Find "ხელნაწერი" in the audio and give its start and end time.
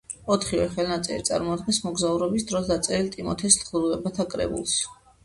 0.77-1.25